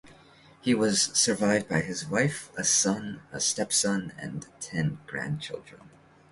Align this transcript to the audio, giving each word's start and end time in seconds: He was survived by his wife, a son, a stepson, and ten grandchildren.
He 0.61 0.73
was 0.73 0.99
survived 1.15 1.69
by 1.69 1.81
his 1.81 2.07
wife, 2.07 2.49
a 2.57 2.63
son, 2.63 3.21
a 3.31 3.39
stepson, 3.39 4.13
and 4.17 4.47
ten 4.59 4.97
grandchildren. 5.05 5.91